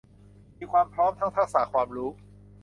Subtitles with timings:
[0.57, 2.09] มีความพร้อมทั้งทักษะความรู้